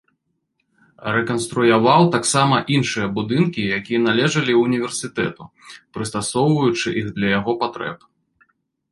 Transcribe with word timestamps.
Рэканструяваў 1.15 2.01
таксама 2.15 2.55
іншыя 2.77 3.07
будынкі, 3.17 3.61
якія 3.79 3.99
належалі 4.05 4.53
ўніверсітэту, 4.61 5.43
прыстасоўваючы 5.97 6.87
іх 7.03 7.07
для 7.19 7.27
яго 7.37 7.51
патрэб. 7.65 7.99